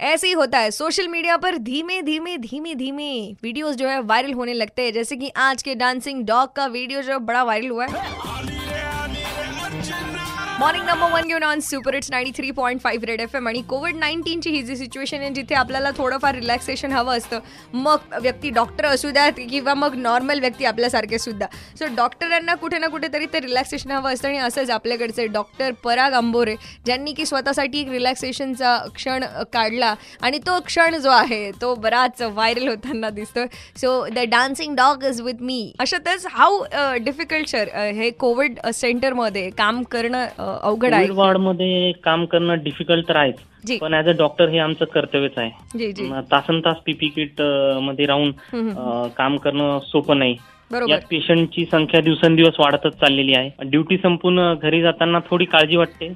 ऐसे 0.00 0.26
ही 0.26 0.32
होता 0.32 0.58
है। 0.58 0.70
सोशल 0.70 1.08
मीडिया 1.08 1.36
पर 1.36 1.56
धीमे 1.58 2.00
धीमे 2.02 2.36
धीमे 2.38 2.74
धीमे 2.74 3.10
वीडियोस 3.42 3.76
जो 3.76 3.88
है 3.88 4.00
वायरल 4.00 4.32
होने 4.32 4.52
लगते 4.52 4.82
हैं। 4.82 4.92
जैसे 4.92 5.16
कि 5.16 5.28
आज 5.36 5.62
के 5.62 5.74
डांसिंग 5.74 6.24
डॉग 6.24 6.54
का 6.56 6.66
वीडियो 6.66 7.02
जो 7.02 7.18
बड़ा 7.20 7.42
वायरल 7.42 7.68
हुआ 7.68 7.86
है। 7.86 8.08
मॉर्निंग 10.60 10.84
नंबर 10.84 11.10
वन 11.12 11.28
घेऊन 11.28 11.42
on 11.42 11.60
super 11.60 11.94
it's 11.94 12.10
ninety 12.10 12.32
three 12.36 12.50
point 12.50 12.80
five 12.80 13.04
red 13.06 13.20
F 13.20 13.34
M 13.36 13.46
आणि 13.48 13.60
कोविड 13.68 13.96
नाईन्टीनची 13.96 14.50
ही 14.50 14.60
जी 14.62 14.74
सिच्युएशन 14.76 15.20
आहे 15.20 15.30
जिथे 15.34 15.54
आपल्याला 15.54 15.90
थोडंफार 15.96 16.34
रिलॅक्सेशन 16.34 16.92
हवं 16.92 17.16
असतं 17.16 17.38
मग 17.74 18.18
व्यक्ती 18.22 18.50
डॉक्टर 18.50 18.86
असू 18.86 19.10
द्यात 19.10 19.40
किंवा 19.50 19.74
मग 19.74 19.94
नॉर्मल 19.98 20.40
व्यक्ती 20.40 20.64
आपल्यासारखे 20.64 21.18
सुद्धा. 21.18 21.46
सो 21.78 21.86
डॉक्टरांना 21.96 22.54
कुठे 22.54 22.78
ना 22.78 22.86
कुठेतरी 22.86 23.26
ते 23.32 23.40
रिलॅक्सेशन 23.40 23.90
हवं 23.90 24.12
असतं 24.14 24.28
आणि 24.28 24.38
असंच 24.38 24.70
आपल्याकडचे 24.70 25.26
डॉक्टर 25.26 25.70
पराग 25.84 26.14
आंबोरे 26.14 26.54
ज्यांनी 26.84 27.12
की 27.12 27.26
स्वतःसाठी 27.26 27.80
एक 27.80 27.88
रिलॅक्सेशनचा 27.90 28.76
क्षण 28.94 29.24
काढला 29.52 29.94
आणि 30.22 30.38
तो 30.46 30.58
क्षण 30.66 30.96
जो 30.98 31.10
आहे 31.10 31.50
तो 31.62 31.74
बराच 31.74 32.22
व्हायरल 32.22 32.68
होताना 32.68 33.10
दिसतोय. 33.10 33.46
So 33.80 34.04
the 34.14 34.26
dancing 34.28 34.76
dog 34.76 35.04
is 35.10 35.20
with 35.20 35.42
me 35.42 35.72
अशातच 35.80 36.26
हाऊ 36.30 36.62
डिफिकल्ट 37.04 37.48
सर 37.48 37.74
हे 37.94 38.10
कोविड 38.20 38.60
सेंटरमध्ये 38.74 39.48
काम 39.58 39.82
करणं 39.90 40.26
uh, 40.26 40.48
अवघड 40.62 40.94
आहे. 40.94 41.10
वॉर्डमध्ये 41.10 41.92
काम 41.92 42.24
करणं 42.24 42.62
डिफिकल्ट 42.62 43.08
तर. 43.08 43.16
आहेच. 43.16 43.78
पण 43.80 43.94
ऍज 43.94 44.08
अ 44.08 44.12
डॉक्टर 44.18 44.48
हे 44.48 44.58
आमचं 44.58 44.84
कर्तव्यच 44.84 45.38
आहे. 45.38 46.20
तासन 46.32 46.60
तास 46.60 46.76
पीपी 46.86 47.08
किटमध्ये 47.08 48.06
राहून 48.06 48.32
काम 49.16 49.36
करणं 49.36 49.78
सोपं 49.78 50.18
नाही. 50.18 50.36
यात 50.70 51.00
पेशंटची 51.10 51.64
संख्या 51.70 52.00
दिवसेंदिवस 52.00 52.54
वाढतच 52.58 52.92
चाललेली 53.00 53.34
आहे. 53.34 53.50
ड्युटी 53.70 53.96
संपून 54.02 54.38
घरी 54.54 54.80
जाताना 54.82 55.18
थोडी 55.30 55.44
काळजी 55.44 55.76
वाटते. 55.76 56.08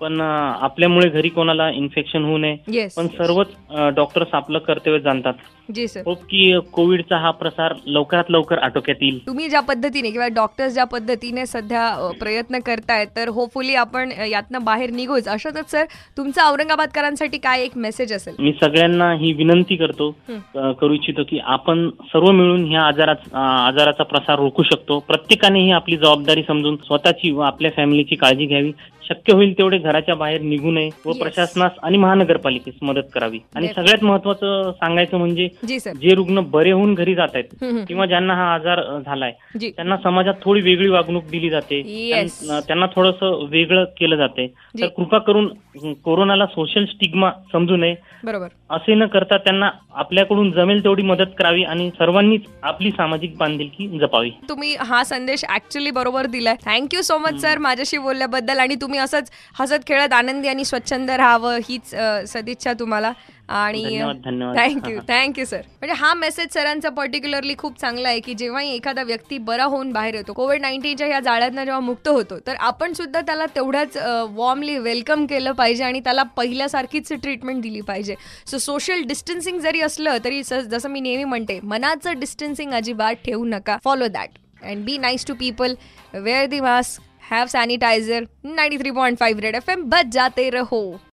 पण 0.00 0.20
आपल्यामुळे 0.20 1.08
घरी 1.08 1.28
कोणाला 1.28 1.68
इन्फेक्शन 1.70 2.24
होऊ 2.24 2.38
नये. 2.38 2.86
पण 2.96 3.06
सर्वच 3.16 3.48
डॉक्टर्स 3.96 4.34
आपलं 4.34 4.58
कर्तव्य 4.66 4.98
जाणतात. 5.00 5.34
जी 5.68 5.86
सर 5.88 6.00
होप 6.06 6.22
की 6.30 6.58
कोविडचा 6.72 7.16
हा 7.18 7.30
प्रसार 7.30 7.72
लवकरात 7.86 8.30
लवकर 8.30 8.58
आटोक्यात 8.58 9.02
येईल. 9.02 9.18
तुम्ही 9.26 9.48
ज्या 9.48 9.60
पद्धतीने 9.60 10.10
किंवा 10.10 10.26
डॉक्टर्स 10.34 10.72
ज्या 10.74 10.84
पद्धतीने 10.84 11.44
सध्या 11.46 12.10
प्रयत्न 12.20 12.58
करतायत 12.66 13.06
तर 13.16 13.28
होपफुली 13.28 13.74
आपण 13.74 14.10
यातनं 14.30 14.64
बाहेर 14.64 14.90
निघूच 14.90 15.28
अशातच 15.28 15.70
सर 15.70 15.84
तुमचं 16.16 16.42
औरंगाबादकरांसाठी 16.42 17.38
काय 17.38 17.62
एक 17.64 17.76
मेसेज 17.76 18.12
असेल? 18.12 18.34
मी 18.38 18.52
सगळ्यांना 18.62 19.12
ही 19.14 19.32
विनंती 19.32 19.76
करतो 19.76 20.10
करू 20.54 20.92
इच्छितो 20.94 21.22
की 21.28 21.38
आपण 21.46 21.88
सर्व 22.12 22.30
मिळून 22.30 22.64
ह्या 22.70 22.82
आजारात 22.82 23.91
आजाराचा 23.92 24.04
प्रसार 24.08 24.38
रोखू 24.38 24.62
शकतो. 24.62 24.98
प्रत्येकाने 25.00 25.60
ही 25.60 25.70
आपली 25.70 25.96
जबाबदारी 25.96 26.42
समजून 26.42 26.76
स्वतःची 26.76 27.30
व 27.30 27.40
आपल्या 27.40 27.70
फॅमिलीची 27.76 28.16
काळजी 28.16 28.46
घ्यावी. 28.46 28.72
शक्य 29.08 29.34
होईल 29.34 29.52
तेवढे 29.58 29.78
घराच्या 29.78 30.14
बाहेर 30.14 30.40
निघू 30.40 30.70
नये 30.70 30.90
व. 31.06 31.12
प्रशासनास 31.12 31.72
आणि 31.82 31.98
महानगरपालिकेस 31.98 32.74
मदत 32.82 33.06
करावी. 33.12 33.38
आणि. 33.54 33.68
सगळ्यात 33.76 34.04
महत्वाचं 34.04 34.72
सांगायचं 34.72 35.16
म्हणजे 35.16 35.48
जी 36.00 36.14
रुग्ण 36.14 36.40
बरे 36.50 36.70
होऊन 36.70 36.94
घरी 36.94 37.14
जात 37.14 37.28
आहेत. 37.34 37.44
किंवा 37.88 38.06
ज्यांना 38.06 38.34
हा 38.34 38.54
आजार 38.54 38.80
झालाय 39.06 39.32
त्यांना 39.70 39.96
समाजात 39.96 40.34
थोडी 40.42 40.60
वेगळी 40.60 40.88
वागणूक 40.88 41.24
दिली 41.30 41.50
जाते. 41.50 41.82
त्यांना 42.66 42.86
थोडंसं 42.86 43.46
वेगळं 43.50 43.84
केलं 43.84 44.16
जाते. 44.16 44.46
तर 44.80 44.86
कृपा 44.86 45.18
करून 45.18 45.52
कोरोनाला 46.04 46.46
सोशल 46.46 46.84
स्टिग्मा 46.84 47.30
समजू 47.52 47.76
नये. 47.76 47.94
बरोबर. 48.24 48.46
असे 48.70 48.94
न 48.94 49.06
करता 49.06 49.36
त्यांना 49.36 49.70
आपल्याकडून 49.94 50.50
जमेल 50.50 50.84
तेवढी 50.84 51.02
मदत 51.02 51.30
करावी 51.38 51.62
आणि 51.64 51.90
सर्वांनीच 51.98 52.42
आपली 52.62 52.90
सामाजिक 52.90 53.36
बांधिलकी 53.36 53.81
जपावी. 54.00 54.30
तुम्ही 54.48 54.74
हा 54.80 55.02
संदेश 55.04 55.44
ऍक्च्युली 55.54 55.90
बरोबर 55.90 56.26
दिलाय. 56.26 56.56
थँक्यू 56.64 57.02
सो 57.02 57.18
मच 57.18 57.40
सर 57.42 57.58
माझ्याशी 57.58 57.98
बोलल्याबद्दल. 57.98 58.58
आणि 58.58 58.74
तुम्ही 58.80 58.98
असंच 58.98 59.30
हसत 59.60 59.86
खेळत 59.88 60.12
आनंदी 60.12 60.48
आणि 60.48 60.64
स्वच्छंद 60.64 61.10
राहावं 61.10 61.58
हीच 61.68 61.94
सदिच्छा 62.28 62.72
तुम्हाला. 62.72 63.12
आणि. 63.52 63.82
थँक्यू 64.56 64.98
थँक्यू 65.08 65.44
सर 65.44 65.60
म्हणजे 65.78 65.94
हा 65.98 66.12
मेसेज 66.14 66.52
सरांचा 66.54 66.88
पर्टिक्युलरली 66.90 67.54
खूप 67.58 67.78
चांगला 67.80 68.08
आहे 68.08 68.20
की 68.20 68.34
जेव्हाही 68.34 68.74
एखादा 68.74 69.02
व्यक्ती 69.02 69.38
बरा 69.40 69.64
होऊन 69.64 69.92
बाहेर 69.92 70.14
येतो 70.14 70.32
कोविड 70.32 70.60
नाईन्टीनच्या 70.60 71.06
या 71.06 71.20
जाळ्यातनं 71.20 71.64
जेव्हा 71.64 71.80
मुक्त 71.80 72.08
होतो 72.08 72.38
तर 72.46 72.54
आपण 72.60 72.92
सुद्धा 72.92 73.20
त्याला 73.20 73.46
तेवढ्याच 73.54 73.96
वॉर्मली 74.30 74.78
वेलकम 74.78 75.26
केलं 75.26 75.52
पाहिजे 75.52 75.84
आणि 75.84 76.00
त्याला 76.00 76.22
पहिल्यासारखीच 76.36 77.12
ट्रीटमेंट 77.12 77.62
दिली 77.62 77.80
पाहिजे. 77.80 78.14
सो 78.46 78.58
सोशल 78.58 79.02
डिस्टन्सिंग 79.08 79.58
जरी 79.60 79.80
असलं 79.80 80.18
तरी 80.24 80.42
जसं 80.42 80.88
मी 80.90 81.00
नेहमी 81.00 81.24
म्हणते 81.24 81.58
मनाचं 81.62 82.20
डिस्टन्सिंग 82.20 82.72
अजिबात 82.72 83.14
ठेवू 83.24 83.44
नका. 83.44 83.76
Follow 83.84 84.06
that 84.08 84.38
and 84.62 84.84
be 84.84 84.98
nice 84.98 85.26
to 85.26 85.34
people 85.34 85.74
wear 86.14 86.46
the 86.46 86.60
mask 86.60 87.02
have 87.30 87.46
sanitiser 87.46 88.24
ninety 88.44 88.78
three 88.78 88.90
point 88.90 89.18
five 89.18 89.40
red 89.42 89.54
F 89.56 89.70
M 89.70 89.82
बच 89.88 90.12
जाते 90.12 90.48
रहो. 90.50 90.82